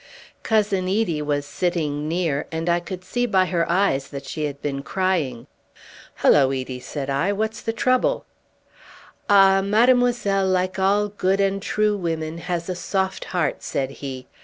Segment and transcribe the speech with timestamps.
[0.41, 4.59] Cousin Edie was sitting near, and I could see by her eyes that she had
[4.59, 5.45] been crying.
[6.23, 8.25] "Hullo, Edie!" said I, "what's the trouble?"
[9.29, 9.61] "Ah!
[9.61, 14.25] mademoiselle, like all good and true women, has a soft heart," said he.